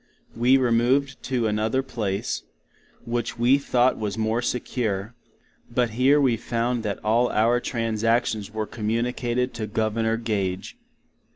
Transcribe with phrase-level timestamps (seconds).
[0.35, 2.41] We removed to another place,
[3.05, 5.13] which we thought was more secure:
[5.69, 10.75] but here we found that all our transactions were communicated to Governor Gage.